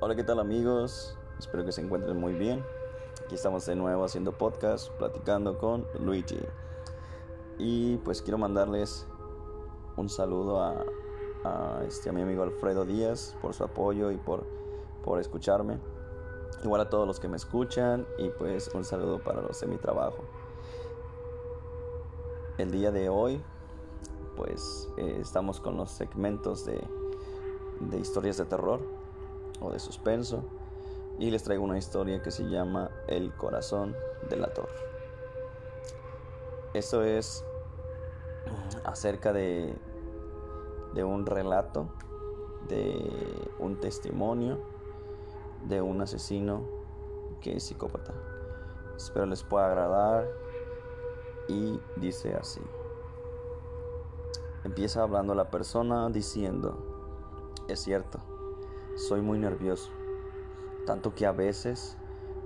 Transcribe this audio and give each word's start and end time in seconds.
Hola, 0.00 0.14
¿qué 0.14 0.22
tal 0.22 0.38
amigos? 0.38 1.16
Espero 1.40 1.64
que 1.64 1.72
se 1.72 1.80
encuentren 1.80 2.16
muy 2.16 2.32
bien. 2.32 2.64
Aquí 3.24 3.34
estamos 3.34 3.66
de 3.66 3.74
nuevo 3.74 4.04
haciendo 4.04 4.30
podcast, 4.30 4.92
platicando 4.92 5.58
con 5.58 5.88
Luigi. 5.98 6.38
Y 7.58 7.96
pues 7.96 8.22
quiero 8.22 8.38
mandarles 8.38 9.08
un 9.96 10.08
saludo 10.08 10.62
a, 10.62 10.84
este, 11.84 12.10
a 12.10 12.12
mi 12.12 12.22
amigo 12.22 12.44
Alfredo 12.44 12.84
Díaz 12.84 13.36
por 13.42 13.54
su 13.54 13.64
apoyo 13.64 14.12
y 14.12 14.18
por, 14.18 14.46
por 15.02 15.18
escucharme. 15.18 15.80
Igual 16.62 16.82
a 16.82 16.88
todos 16.90 17.04
los 17.04 17.18
que 17.18 17.26
me 17.26 17.36
escuchan 17.36 18.06
y 18.18 18.28
pues 18.28 18.70
un 18.74 18.84
saludo 18.84 19.18
para 19.18 19.42
los 19.42 19.60
de 19.60 19.66
mi 19.66 19.78
trabajo. 19.78 20.22
El 22.56 22.70
día 22.70 22.92
de 22.92 23.08
hoy 23.08 23.42
pues 24.36 24.88
eh, 24.96 25.18
estamos 25.20 25.58
con 25.58 25.76
los 25.76 25.90
segmentos 25.90 26.64
de, 26.64 26.80
de 27.80 27.98
historias 27.98 28.36
de 28.36 28.44
terror 28.44 28.97
o 29.60 29.70
de 29.70 29.78
suspenso 29.78 30.44
y 31.18 31.30
les 31.30 31.42
traigo 31.42 31.64
una 31.64 31.78
historia 31.78 32.22
que 32.22 32.30
se 32.30 32.48
llama 32.48 32.90
El 33.06 33.34
corazón 33.34 33.96
de 34.28 34.36
la 34.36 34.52
torre. 34.52 34.78
Esto 36.74 37.02
es 37.02 37.44
acerca 38.84 39.32
de, 39.32 39.74
de 40.94 41.04
un 41.04 41.26
relato, 41.26 41.88
de 42.68 43.50
un 43.58 43.80
testimonio 43.80 44.58
de 45.66 45.82
un 45.82 46.00
asesino 46.00 46.62
que 47.40 47.56
es 47.56 47.64
psicópata. 47.64 48.12
Espero 48.96 49.26
les 49.26 49.42
pueda 49.42 49.66
agradar 49.66 50.28
y 51.48 51.80
dice 51.96 52.34
así. 52.34 52.60
Empieza 54.64 55.02
hablando 55.02 55.34
la 55.34 55.50
persona 55.50 56.08
diciendo, 56.10 56.76
es 57.68 57.80
cierto, 57.80 58.18
soy 58.98 59.22
muy 59.22 59.38
nervioso, 59.38 59.90
tanto 60.84 61.14
que 61.14 61.24
a 61.24 61.30
veces 61.30 61.96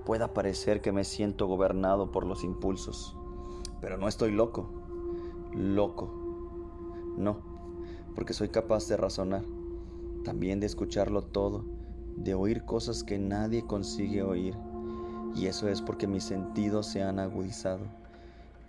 pueda 0.05 0.35
parecer 0.35 0.83
que 0.83 0.93
me 0.93 1.03
siento 1.03 1.47
gobernado 1.47 2.13
por 2.13 2.27
los 2.27 2.45
impulsos, 2.45 3.17
pero 3.81 3.97
no 3.97 4.07
estoy 4.07 4.33
loco, 4.33 4.69
loco, 5.55 6.13
no, 7.17 7.39
porque 8.15 8.35
soy 8.35 8.51
capaz 8.51 8.87
de 8.87 8.99
razonar, 8.99 9.45
también 10.25 10.61
de 10.61 10.67
escucharlo 10.67 11.23
todo, 11.23 11.65
de 12.17 12.35
oír 12.35 12.67
cosas 12.67 13.03
que 13.03 13.19
nadie 13.19 13.67
consigue 13.67 14.23
oír, 14.23 14.55
y 15.35 15.47
eso 15.47 15.69
es 15.69 15.81
porque 15.81 16.07
mis 16.07 16.25
sentidos 16.25 16.87
se 16.87 17.03
han 17.03 17.19
agudizado, 17.19 17.87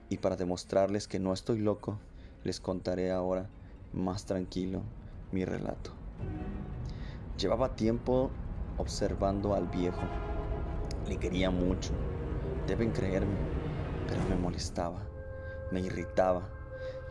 y 0.07 0.19
para 0.19 0.37
demostrarles 0.37 1.09
que 1.09 1.19
no 1.19 1.33
estoy 1.33 1.59
loco, 1.59 1.97
les 2.45 2.61
contaré 2.61 3.11
ahora 3.11 3.49
más 3.91 4.25
tranquilo 4.25 4.81
mi 5.33 5.43
relato. 5.43 5.91
Llevaba 7.37 7.75
tiempo 7.75 8.29
observando 8.77 9.55
al 9.55 9.67
viejo. 9.67 10.03
Le 11.07 11.17
quería 11.17 11.49
mucho, 11.49 11.91
deben 12.67 12.91
creerme, 12.91 13.35
pero 14.07 14.21
me 14.29 14.35
molestaba, 14.35 15.09
me 15.71 15.79
irritaba 15.79 16.47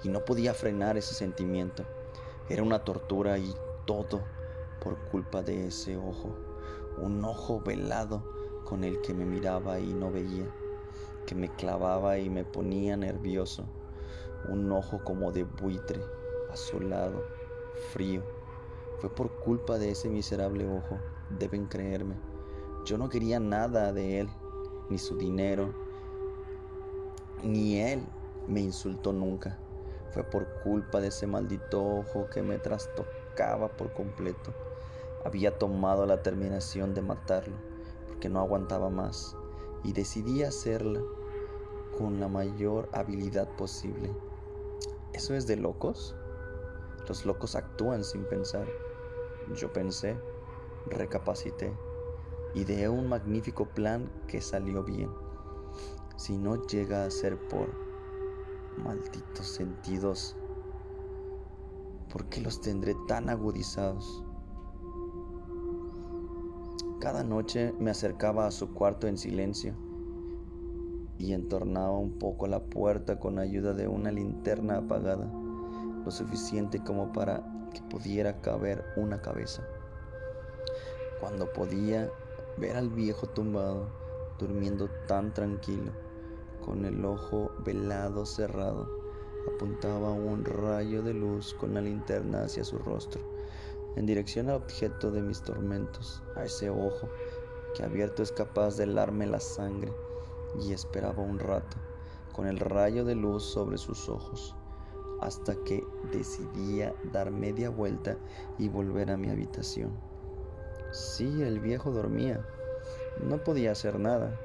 y 0.04 0.08
no 0.08 0.24
podía 0.24 0.54
frenar 0.54 0.96
ese 0.96 1.14
sentimiento. 1.14 1.84
Era 2.48 2.62
una 2.62 2.84
tortura 2.84 3.36
y 3.36 3.52
todo 3.84 4.22
por 4.80 4.96
culpa 5.10 5.42
de 5.42 5.66
ese 5.66 5.96
ojo, 5.96 6.36
un 6.98 7.24
ojo 7.24 7.60
velado 7.60 8.24
con 8.64 8.84
el 8.84 9.00
que 9.00 9.14
me 9.14 9.24
miraba 9.24 9.80
y 9.80 9.92
no 9.92 10.12
veía, 10.12 10.46
que 11.26 11.34
me 11.34 11.48
clavaba 11.48 12.18
y 12.18 12.30
me 12.30 12.44
ponía 12.44 12.96
nervioso, 12.96 13.64
un 14.48 14.70
ojo 14.70 15.02
como 15.02 15.32
de 15.32 15.42
buitre, 15.42 16.00
azulado, 16.48 17.24
frío 17.92 18.22
fue 19.02 19.10
por 19.10 19.32
culpa 19.40 19.78
de 19.78 19.90
ese 19.90 20.08
miserable 20.08 20.64
ojo, 20.64 21.00
deben 21.36 21.66
creerme. 21.66 22.14
Yo 22.84 22.98
no 22.98 23.08
quería 23.08 23.40
nada 23.40 23.92
de 23.92 24.20
él, 24.20 24.28
ni 24.90 24.96
su 24.96 25.16
dinero, 25.16 25.74
ni 27.42 27.80
él 27.80 28.06
me 28.46 28.60
insultó 28.60 29.12
nunca. 29.12 29.58
Fue 30.12 30.22
por 30.22 30.46
culpa 30.62 31.00
de 31.00 31.08
ese 31.08 31.26
maldito 31.26 31.84
ojo 31.84 32.28
que 32.32 32.42
me 32.42 32.58
trastocaba 32.58 33.76
por 33.76 33.92
completo. 33.92 34.54
Había 35.24 35.58
tomado 35.58 36.06
la 36.06 36.22
terminación 36.22 36.94
de 36.94 37.02
matarlo, 37.02 37.56
porque 38.06 38.28
no 38.28 38.38
aguantaba 38.38 38.88
más, 38.88 39.36
y 39.82 39.94
decidí 39.94 40.44
hacerla 40.44 41.00
con 41.98 42.20
la 42.20 42.28
mayor 42.28 42.88
habilidad 42.92 43.48
posible. 43.56 44.14
¿Eso 45.12 45.34
es 45.34 45.48
de 45.48 45.56
locos? 45.56 46.14
Los 47.08 47.26
locos 47.26 47.56
actúan 47.56 48.04
sin 48.04 48.22
pensar. 48.26 48.68
Yo 49.50 49.72
pensé, 49.72 50.18
recapacité, 50.86 51.76
ideé 52.54 52.88
un 52.88 53.08
magnífico 53.08 53.66
plan 53.66 54.10
que 54.28 54.40
salió 54.40 54.84
bien. 54.84 55.10
Si 56.16 56.38
no 56.38 56.64
llega 56.66 57.04
a 57.04 57.10
ser 57.10 57.38
por 57.48 57.74
malditos 58.76 59.48
sentidos, 59.48 60.36
¿por 62.10 62.26
qué 62.26 62.40
los 62.40 62.60
tendré 62.60 62.94
tan 63.08 63.28
agudizados? 63.28 64.24
Cada 67.00 67.24
noche 67.24 67.74
me 67.80 67.90
acercaba 67.90 68.46
a 68.46 68.52
su 68.52 68.72
cuarto 68.72 69.08
en 69.08 69.18
silencio 69.18 69.74
y 71.18 71.32
entornaba 71.32 71.98
un 71.98 72.18
poco 72.18 72.46
la 72.46 72.64
puerta 72.64 73.18
con 73.18 73.38
ayuda 73.38 73.74
de 73.74 73.88
una 73.88 74.12
linterna 74.12 74.78
apagada, 74.78 75.32
lo 76.04 76.10
suficiente 76.10 76.80
como 76.82 77.12
para 77.12 77.51
que 77.72 77.82
pudiera 77.82 78.40
caber 78.40 78.84
una 78.96 79.20
cabeza. 79.20 79.66
Cuando 81.20 81.52
podía 81.52 82.10
ver 82.58 82.76
al 82.76 82.90
viejo 82.90 83.26
tumbado, 83.28 83.88
durmiendo 84.38 84.88
tan 85.06 85.32
tranquilo, 85.32 85.92
con 86.64 86.84
el 86.84 87.04
ojo 87.04 87.52
velado 87.64 88.26
cerrado, 88.26 88.88
apuntaba 89.54 90.10
un 90.10 90.44
rayo 90.44 91.02
de 91.02 91.14
luz 91.14 91.54
con 91.54 91.74
la 91.74 91.80
linterna 91.80 92.44
hacia 92.44 92.64
su 92.64 92.78
rostro, 92.78 93.20
en 93.96 94.06
dirección 94.06 94.48
al 94.48 94.56
objeto 94.56 95.10
de 95.10 95.22
mis 95.22 95.42
tormentos, 95.42 96.22
a 96.36 96.44
ese 96.44 96.70
ojo 96.70 97.08
que 97.74 97.82
abierto 97.82 98.22
es 98.22 98.32
capaz 98.32 98.76
de 98.76 98.84
helarme 98.84 99.26
la 99.26 99.40
sangre, 99.40 99.92
y 100.60 100.72
esperaba 100.72 101.22
un 101.22 101.38
rato, 101.38 101.76
con 102.32 102.46
el 102.46 102.58
rayo 102.58 103.04
de 103.04 103.14
luz 103.14 103.44
sobre 103.44 103.78
sus 103.78 104.08
ojos 104.08 104.54
hasta 105.22 105.54
que 105.64 105.86
decidía 106.12 106.94
dar 107.12 107.30
media 107.30 107.70
vuelta 107.70 108.18
y 108.58 108.68
volver 108.68 109.10
a 109.10 109.16
mi 109.16 109.30
habitación. 109.30 109.92
Sí, 110.90 111.42
el 111.42 111.60
viejo 111.60 111.90
dormía. 111.90 112.44
No 113.22 113.42
podía 113.42 113.72
hacer 113.72 113.98
nada. 113.98 114.38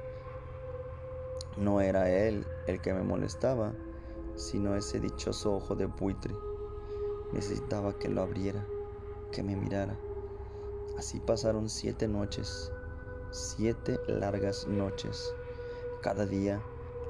No 1.56 1.80
era 1.80 2.10
él 2.10 2.46
el 2.66 2.80
que 2.80 2.94
me 2.94 3.02
molestaba, 3.02 3.74
sino 4.36 4.76
ese 4.76 5.00
dichoso 5.00 5.54
ojo 5.54 5.74
de 5.74 5.86
buitre. 5.86 6.34
Necesitaba 7.32 7.98
que 7.98 8.08
lo 8.08 8.22
abriera, 8.22 8.66
que 9.32 9.42
me 9.42 9.56
mirara. 9.56 9.98
Así 10.96 11.20
pasaron 11.20 11.68
siete 11.68 12.08
noches, 12.08 12.72
siete 13.30 13.98
largas 14.06 14.66
noches. 14.68 15.34
Cada 16.02 16.24
día, 16.24 16.62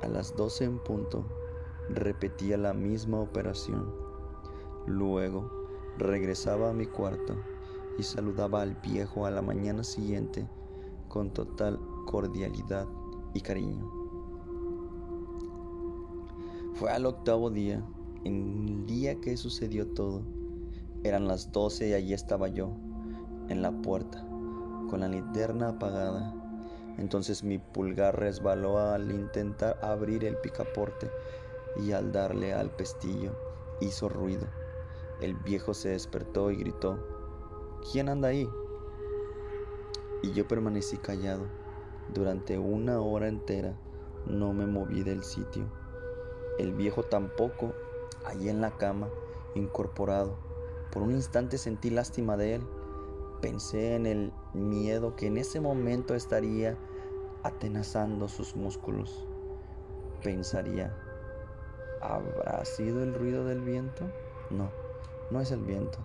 a 0.03 0.09
las 0.09 0.35
doce 0.35 0.65
en 0.65 0.79
punto, 0.79 1.25
repetía 1.91 2.57
la 2.57 2.73
misma 2.73 3.21
operación. 3.21 3.93
Luego 4.87 5.51
regresaba 5.99 6.71
a 6.71 6.73
mi 6.73 6.87
cuarto 6.87 7.37
y 7.99 8.03
saludaba 8.03 8.63
al 8.63 8.75
viejo 8.77 9.27
a 9.27 9.31
la 9.31 9.43
mañana 9.43 9.85
siguiente 9.85 10.49
con 11.09 11.33
total 11.33 11.79
cordialidad 12.07 12.87
y 13.35 13.41
cariño. 13.41 13.91
Fue 16.75 16.91
al 16.91 17.07
octavo 17.07 17.51
día, 17.51 17.83
en 18.25 18.69
el 18.69 18.87
día 18.87 19.21
que 19.21 19.37
sucedió 19.37 19.89
todo. 19.89 20.23
Eran 21.03 21.27
las 21.27 21.51
doce 21.51 21.89
y 21.89 21.93
allí 21.95 22.13
estaba 22.13 22.49
yo, 22.49 22.71
en 23.49 23.63
la 23.63 23.73
puerta, 23.83 24.25
con 24.89 25.01
la 25.01 25.09
linterna 25.09 25.71
apagada. 25.71 26.35
Entonces 26.99 27.43
mi 27.43 27.59
pulgar 27.59 28.19
resbaló 28.19 28.79
al 28.79 29.11
intentar 29.11 29.79
abrir 29.83 30.25
el 30.25 30.37
picaporte 30.37 31.11
y 31.79 31.93
al 31.93 32.13
darle 32.13 32.53
al 32.53 32.71
pestillo 32.71 33.33
hizo 33.81 34.09
ruido. 34.09 34.47
El 35.21 35.35
viejo 35.35 35.75
se 35.75 35.91
despertó 35.91 36.51
y 36.51 36.57
gritó, 36.57 36.99
¿quién 37.91 38.09
anda 38.09 38.29
ahí? 38.29 38.49
Y 40.23 40.33
yo 40.33 40.47
permanecí 40.47 40.97
callado. 40.97 41.47
Durante 42.13 42.59
una 42.59 43.01
hora 43.01 43.29
entera 43.29 43.77
no 44.27 44.53
me 44.53 44.67
moví 44.67 45.03
del 45.03 45.23
sitio. 45.23 45.65
El 46.59 46.73
viejo 46.73 47.03
tampoco, 47.03 47.73
allí 48.25 48.49
en 48.49 48.61
la 48.61 48.77
cama, 48.77 49.09
incorporado. 49.55 50.37
Por 50.91 51.03
un 51.03 51.13
instante 51.13 51.59
sentí 51.59 51.91
lástima 51.91 52.37
de 52.37 52.57
él. 52.57 52.63
Pensé 53.41 53.95
en 53.95 54.07
el 54.07 54.33
miedo 54.55 55.15
que 55.15 55.27
en 55.27 55.37
ese 55.37 55.61
momento 55.61 56.15
estaría 56.15 56.77
atenazando 57.45 58.29
sus 58.29 58.57
músculos. 58.57 59.27
Pensaría, 60.23 60.97
¿Habrá 62.01 62.65
sido 62.65 63.03
el 63.03 63.15
ruido 63.15 63.45
del 63.45 63.61
viento? 63.61 64.05
No, 64.51 64.71
no 65.31 65.41
es 65.41 65.51
el 65.51 65.61
viento. 65.61 65.99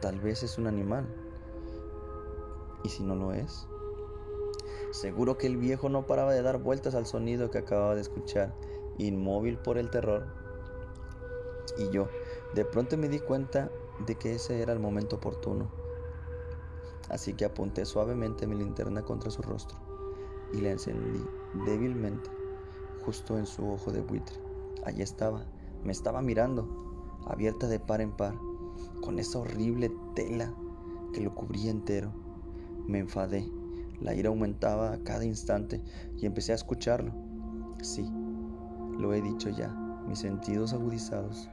Tal 0.00 0.20
vez 0.20 0.42
es 0.42 0.58
un 0.58 0.66
animal. 0.66 1.06
¿Y 2.84 2.88
si 2.88 3.02
no 3.02 3.16
lo 3.16 3.32
es? 3.32 3.66
Seguro 4.92 5.36
que 5.36 5.46
el 5.46 5.56
viejo 5.56 5.88
no 5.88 6.06
paraba 6.06 6.32
de 6.32 6.42
dar 6.42 6.58
vueltas 6.58 6.94
al 6.94 7.06
sonido 7.06 7.50
que 7.50 7.58
acababa 7.58 7.94
de 7.94 8.00
escuchar, 8.00 8.54
inmóvil 8.98 9.58
por 9.58 9.78
el 9.78 9.90
terror. 9.90 10.26
Y 11.78 11.90
yo, 11.90 12.08
de 12.54 12.64
pronto 12.64 12.96
me 12.96 13.08
di 13.08 13.18
cuenta 13.18 13.70
de 14.06 14.14
que 14.14 14.34
ese 14.34 14.62
era 14.62 14.72
el 14.72 14.78
momento 14.78 15.16
oportuno. 15.16 15.70
Así 17.08 17.34
que 17.34 17.44
apunté 17.44 17.84
suavemente 17.84 18.46
mi 18.46 18.56
linterna 18.56 19.02
contra 19.02 19.30
su 19.30 19.42
rostro 19.42 19.78
y 20.52 20.60
la 20.60 20.70
encendí 20.70 21.24
débilmente 21.66 22.30
justo 23.04 23.38
en 23.38 23.46
su 23.46 23.68
ojo 23.68 23.92
de 23.92 24.00
buitre. 24.00 24.45
Allí 24.84 25.02
estaba, 25.02 25.46
me 25.82 25.92
estaba 25.92 26.22
mirando, 26.22 27.20
abierta 27.26 27.66
de 27.68 27.80
par 27.80 28.00
en 28.00 28.12
par, 28.12 28.34
con 29.02 29.18
esa 29.18 29.38
horrible 29.38 29.90
tela 30.14 30.54
que 31.12 31.20
lo 31.20 31.34
cubría 31.34 31.70
entero. 31.70 32.12
Me 32.86 32.98
enfadé, 32.98 33.50
la 34.00 34.14
ira 34.14 34.28
aumentaba 34.28 34.92
a 34.92 34.98
cada 35.02 35.24
instante 35.24 35.82
y 36.18 36.26
empecé 36.26 36.52
a 36.52 36.56
escucharlo. 36.56 37.12
Sí, 37.82 38.08
lo 38.98 39.12
he 39.12 39.20
dicho 39.22 39.50
ya, 39.50 39.68
mis 40.06 40.20
sentidos 40.20 40.72
agudizados 40.72 41.48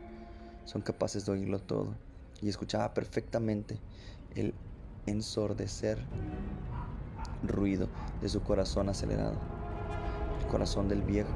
son 0.65 0.81
capaces 0.81 1.25
de 1.25 1.31
oírlo 1.33 1.59
todo 1.59 1.95
y 2.41 2.49
escuchaba 2.49 2.93
perfectamente 2.93 3.79
el 4.35 4.53
ensordecer 5.05 6.05
ruido 7.41 7.89
de 8.21 8.29
su 8.29 8.41
corazón 8.41 8.89
acelerado, 8.89 9.37
el 10.39 10.47
corazón 10.47 10.87
del 10.87 11.01
viejo 11.03 11.31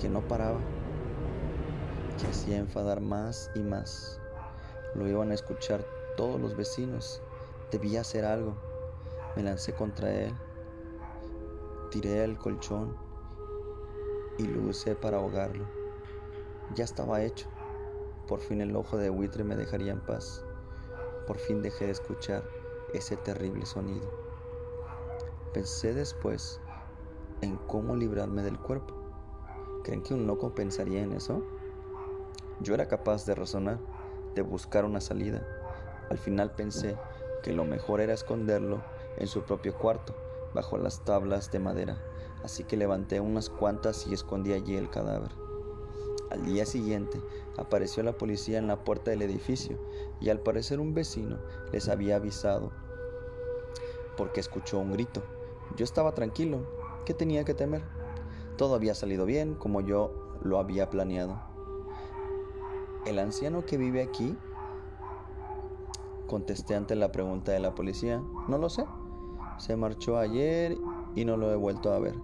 que 0.00 0.08
no 0.08 0.26
paraba, 0.26 0.60
que 2.16 2.28
hacía 2.28 2.58
enfadar 2.58 3.00
más 3.00 3.50
y 3.54 3.60
más. 3.60 4.20
Lo 4.94 5.08
iban 5.08 5.30
a 5.30 5.34
escuchar 5.34 5.84
todos 6.16 6.40
los 6.40 6.56
vecinos, 6.56 7.22
debía 7.70 8.02
hacer 8.02 8.24
algo. 8.24 8.54
Me 9.36 9.42
lancé 9.42 9.74
contra 9.74 10.12
él, 10.12 10.34
tiré 11.90 12.24
el 12.24 12.38
colchón 12.38 12.96
y 14.38 14.46
lo 14.46 14.68
usé 14.68 14.94
para 14.94 15.16
ahogarlo. 15.16 15.64
Ya 16.74 16.84
estaba 16.84 17.22
hecho. 17.22 17.48
Por 18.28 18.40
fin 18.40 18.60
el 18.60 18.74
ojo 18.74 18.96
de 18.96 19.10
buitre 19.10 19.44
me 19.44 19.56
dejaría 19.56 19.92
en 19.92 20.00
paz. 20.00 20.44
Por 21.26 21.38
fin 21.38 21.62
dejé 21.62 21.86
de 21.86 21.92
escuchar 21.92 22.44
ese 22.92 23.16
terrible 23.16 23.66
sonido. 23.66 24.08
Pensé 25.52 25.94
después 25.94 26.60
en 27.42 27.56
cómo 27.56 27.96
librarme 27.96 28.42
del 28.42 28.58
cuerpo. 28.58 28.94
¿Creen 29.84 30.02
que 30.02 30.14
un 30.14 30.26
loco 30.26 30.54
pensaría 30.54 31.02
en 31.02 31.12
eso? 31.12 31.42
Yo 32.60 32.74
era 32.74 32.86
capaz 32.88 33.26
de 33.26 33.34
razonar, 33.34 33.78
de 34.34 34.42
buscar 34.42 34.84
una 34.84 35.00
salida. 35.00 35.46
Al 36.10 36.18
final 36.18 36.52
pensé 36.52 36.96
que 37.42 37.52
lo 37.52 37.64
mejor 37.64 38.00
era 38.00 38.14
esconderlo 38.14 38.82
en 39.18 39.26
su 39.26 39.42
propio 39.42 39.76
cuarto, 39.76 40.14
bajo 40.54 40.78
las 40.78 41.04
tablas 41.04 41.50
de 41.50 41.58
madera, 41.58 41.98
así 42.42 42.64
que 42.64 42.76
levanté 42.76 43.20
unas 43.20 43.50
cuantas 43.50 44.06
y 44.06 44.14
escondí 44.14 44.52
allí 44.52 44.76
el 44.76 44.90
cadáver. 44.90 45.30
Al 46.30 46.44
día 46.44 46.66
siguiente 46.66 47.20
apareció 47.56 48.02
la 48.02 48.18
policía 48.18 48.58
en 48.58 48.66
la 48.66 48.82
puerta 48.82 49.10
del 49.10 49.22
edificio 49.22 49.78
y 50.20 50.30
al 50.30 50.40
parecer 50.40 50.80
un 50.80 50.94
vecino 50.94 51.38
les 51.72 51.88
había 51.88 52.16
avisado 52.16 52.72
porque 54.16 54.40
escuchó 54.40 54.78
un 54.78 54.92
grito. 54.92 55.22
Yo 55.76 55.84
estaba 55.84 56.14
tranquilo, 56.14 56.66
¿qué 57.04 57.14
tenía 57.14 57.44
que 57.44 57.54
temer? 57.54 57.82
Todo 58.56 58.74
había 58.74 58.94
salido 58.94 59.26
bien 59.26 59.54
como 59.54 59.80
yo 59.80 60.38
lo 60.42 60.58
había 60.58 60.90
planeado. 60.90 61.53
¿El 63.06 63.18
anciano 63.18 63.66
que 63.66 63.76
vive 63.76 64.02
aquí? 64.02 64.36
Contesté 66.26 66.74
ante 66.74 66.96
la 66.96 67.12
pregunta 67.12 67.52
de 67.52 67.60
la 67.60 67.74
policía. 67.74 68.22
No 68.48 68.56
lo 68.56 68.70
sé. 68.70 68.84
Se 69.58 69.76
marchó 69.76 70.18
ayer 70.18 70.76
y 71.14 71.24
no 71.26 71.36
lo 71.36 71.52
he 71.52 71.56
vuelto 71.56 71.92
a 71.92 71.98
ver. 71.98 72.14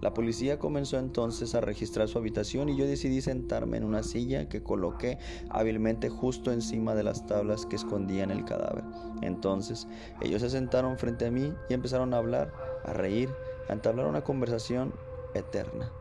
La 0.00 0.14
policía 0.14 0.58
comenzó 0.58 0.98
entonces 0.98 1.54
a 1.54 1.60
registrar 1.60 2.08
su 2.08 2.18
habitación 2.18 2.68
y 2.68 2.76
yo 2.76 2.86
decidí 2.86 3.20
sentarme 3.20 3.76
en 3.76 3.84
una 3.84 4.02
silla 4.02 4.48
que 4.48 4.62
coloqué 4.62 5.18
hábilmente 5.50 6.08
justo 6.08 6.52
encima 6.52 6.94
de 6.94 7.02
las 7.02 7.26
tablas 7.26 7.66
que 7.66 7.76
escondían 7.76 8.30
el 8.30 8.44
cadáver. 8.44 8.84
Entonces 9.20 9.88
ellos 10.22 10.40
se 10.40 10.50
sentaron 10.50 10.96
frente 10.96 11.26
a 11.26 11.30
mí 11.30 11.52
y 11.68 11.74
empezaron 11.74 12.14
a 12.14 12.18
hablar, 12.18 12.52
a 12.84 12.92
reír, 12.92 13.28
a 13.68 13.74
entablar 13.74 14.06
una 14.06 14.22
conversación 14.22 14.94
eterna. 15.34 15.92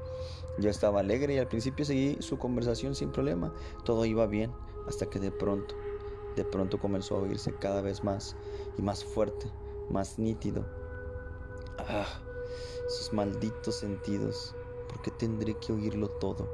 Yo 0.59 0.69
estaba 0.69 0.99
alegre 0.99 1.35
y 1.35 1.37
al 1.37 1.47
principio 1.47 1.85
seguí 1.85 2.17
su 2.19 2.37
conversación 2.37 2.93
sin 2.93 3.11
problema. 3.11 3.53
Todo 3.85 4.03
iba 4.03 4.27
bien 4.27 4.51
hasta 4.87 5.05
que 5.05 5.19
de 5.19 5.31
pronto, 5.31 5.75
de 6.35 6.43
pronto 6.43 6.79
comenzó 6.79 7.15
a 7.15 7.19
oírse 7.19 7.53
cada 7.53 7.81
vez 7.81 8.03
más 8.03 8.35
y 8.77 8.81
más 8.81 9.03
fuerte, 9.05 9.49
más 9.89 10.19
nítido. 10.19 10.65
Ah, 11.77 12.21
sus 12.89 13.13
malditos 13.13 13.75
sentidos, 13.75 14.53
¿por 14.89 15.01
qué 15.01 15.11
tendré 15.11 15.55
que 15.59 15.71
oírlo 15.71 16.09
todo? 16.09 16.49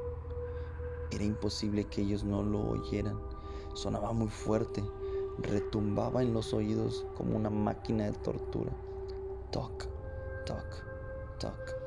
Era 1.10 1.24
imposible 1.24 1.84
que 1.84 2.02
ellos 2.02 2.22
no 2.22 2.44
lo 2.44 2.60
oyeran. 2.60 3.18
Sonaba 3.74 4.12
muy 4.12 4.28
fuerte, 4.28 4.84
retumbaba 5.38 6.22
en 6.22 6.32
los 6.32 6.54
oídos 6.54 7.06
como 7.16 7.36
una 7.36 7.50
máquina 7.50 8.04
de 8.04 8.12
tortura. 8.12 8.72
Toc, 9.50 9.86
toc, 10.44 10.84
toc. 11.40 11.85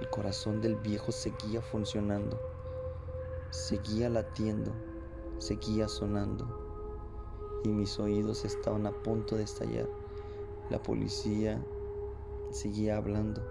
El 0.00 0.10
corazón 0.10 0.60
del 0.60 0.76
viejo 0.76 1.12
seguía 1.12 1.62
funcionando, 1.62 2.40
seguía 3.50 4.08
latiendo, 4.08 4.72
seguía 5.38 5.88
sonando, 5.88 6.64
y 7.64 7.68
mis 7.68 7.98
oídos 7.98 8.44
estaban 8.44 8.86
a 8.86 8.92
punto 8.92 9.36
de 9.36 9.44
estallar. 9.44 9.88
La 10.70 10.82
policía 10.82 11.64
seguía 12.50 12.96
hablando. 12.96 13.42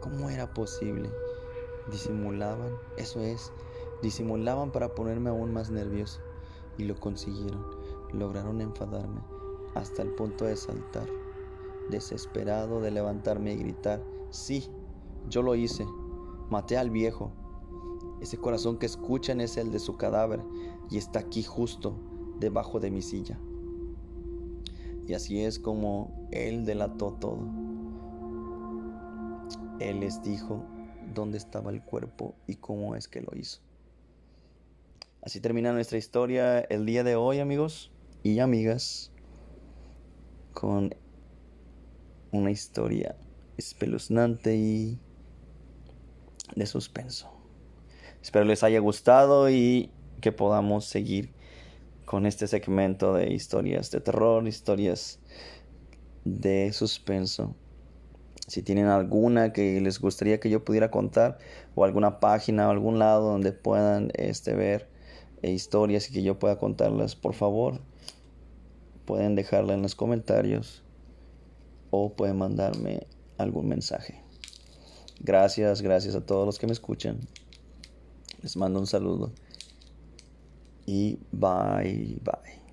¿Cómo 0.00 0.30
era 0.30 0.52
posible? 0.52 1.10
Disimulaban, 1.90 2.72
eso 2.96 3.20
es, 3.20 3.52
disimulaban 4.02 4.70
para 4.70 4.94
ponerme 4.94 5.30
aún 5.30 5.52
más 5.52 5.70
nervioso. 5.70 6.20
Y 6.78 6.84
lo 6.84 6.94
consiguieron. 6.96 7.64
Lograron 8.12 8.60
enfadarme 8.60 9.20
hasta 9.74 10.02
el 10.02 10.08
punto 10.14 10.46
de 10.46 10.56
saltar, 10.56 11.06
desesperado 11.90 12.80
de 12.80 12.90
levantarme 12.90 13.52
y 13.52 13.58
gritar, 13.58 14.02
sí, 14.30 14.70
yo 15.28 15.42
lo 15.42 15.54
hice, 15.54 15.86
maté 16.50 16.76
al 16.76 16.90
viejo. 16.90 17.32
Ese 18.20 18.38
corazón 18.38 18.78
que 18.78 18.86
escuchan 18.86 19.40
es 19.40 19.56
el 19.56 19.70
de 19.70 19.78
su 19.78 19.96
cadáver 19.96 20.40
y 20.90 20.98
está 20.98 21.20
aquí 21.20 21.42
justo 21.42 21.96
debajo 22.38 22.80
de 22.80 22.90
mi 22.90 23.02
silla. 23.02 23.38
Y 25.06 25.14
así 25.14 25.42
es 25.42 25.58
como 25.58 26.28
él 26.32 26.64
delató 26.64 27.12
todo. 27.12 27.38
Él 29.78 30.00
les 30.00 30.22
dijo 30.22 30.64
dónde 31.14 31.38
estaba 31.38 31.70
el 31.70 31.82
cuerpo 31.82 32.34
y 32.46 32.56
cómo 32.56 32.96
es 32.96 33.06
que 33.08 33.20
lo 33.20 33.36
hizo. 33.36 33.60
Así 35.22 35.40
termina 35.40 35.72
nuestra 35.72 35.98
historia 35.98 36.60
el 36.60 36.86
día 36.86 37.04
de 37.04 37.16
hoy, 37.16 37.40
amigos 37.40 37.90
y 38.22 38.38
amigas, 38.38 39.12
con 40.54 40.94
una 42.32 42.50
historia 42.50 43.16
espeluznante 43.56 44.56
y 44.56 44.98
de 46.54 46.66
suspenso. 46.66 47.30
Espero 48.22 48.44
les 48.44 48.62
haya 48.62 48.80
gustado 48.80 49.50
y 49.50 49.90
que 50.20 50.32
podamos 50.32 50.84
seguir 50.84 51.32
con 52.04 52.26
este 52.26 52.46
segmento 52.46 53.14
de 53.14 53.32
historias 53.32 53.90
de 53.90 54.00
terror, 54.00 54.46
historias 54.46 55.18
de 56.24 56.72
suspenso 56.72 57.54
si 58.46 58.62
tienen 58.62 58.86
alguna 58.86 59.52
que 59.52 59.80
les 59.80 60.00
gustaría 60.00 60.38
que 60.38 60.50
yo 60.50 60.64
pudiera 60.64 60.90
contar 60.90 61.38
o 61.74 61.84
alguna 61.84 62.20
página 62.20 62.68
o 62.68 62.70
algún 62.70 62.98
lado 62.98 63.30
donde 63.30 63.52
puedan 63.52 64.10
este, 64.14 64.54
ver 64.54 64.88
eh, 65.42 65.50
historias 65.50 66.08
y 66.08 66.12
que 66.12 66.22
yo 66.22 66.38
pueda 66.38 66.58
contarlas, 66.58 67.16
por 67.16 67.34
favor, 67.34 67.80
pueden 69.04 69.34
dejarla 69.34 69.74
en 69.74 69.82
los 69.82 69.94
comentarios 69.94 70.84
o 71.90 72.12
pueden 72.14 72.38
mandarme 72.38 73.06
algún 73.36 73.68
mensaje. 73.68 74.25
Gracias, 75.20 75.82
gracias 75.82 76.14
a 76.14 76.24
todos 76.24 76.46
los 76.46 76.58
que 76.58 76.66
me 76.66 76.72
escuchan. 76.72 77.20
Les 78.42 78.56
mando 78.56 78.78
un 78.78 78.86
saludo 78.86 79.32
y 80.86 81.18
bye 81.32 82.20
bye. 82.22 82.65